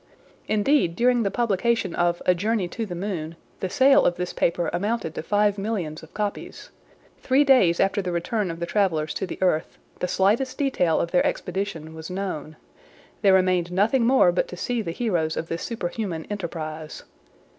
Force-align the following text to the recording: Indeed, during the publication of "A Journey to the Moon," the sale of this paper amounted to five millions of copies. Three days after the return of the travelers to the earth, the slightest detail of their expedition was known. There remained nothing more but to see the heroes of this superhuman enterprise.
Indeed, 0.47 0.95
during 0.95 1.21
the 1.21 1.29
publication 1.29 1.93
of 1.93 2.23
"A 2.25 2.33
Journey 2.33 2.67
to 2.69 2.87
the 2.87 2.95
Moon," 2.95 3.35
the 3.59 3.69
sale 3.69 4.03
of 4.03 4.15
this 4.15 4.33
paper 4.33 4.67
amounted 4.73 5.13
to 5.13 5.21
five 5.21 5.59
millions 5.59 6.01
of 6.01 6.11
copies. 6.15 6.71
Three 7.19 7.43
days 7.43 7.79
after 7.79 8.01
the 8.01 8.11
return 8.11 8.49
of 8.49 8.59
the 8.59 8.65
travelers 8.65 9.13
to 9.13 9.27
the 9.27 9.37
earth, 9.43 9.77
the 9.99 10.07
slightest 10.07 10.57
detail 10.57 10.99
of 10.99 11.11
their 11.11 11.23
expedition 11.23 11.93
was 11.93 12.09
known. 12.09 12.55
There 13.21 13.35
remained 13.35 13.71
nothing 13.71 14.03
more 14.07 14.31
but 14.31 14.47
to 14.47 14.57
see 14.57 14.81
the 14.81 14.89
heroes 14.89 15.37
of 15.37 15.49
this 15.49 15.61
superhuman 15.61 16.25
enterprise. 16.31 17.03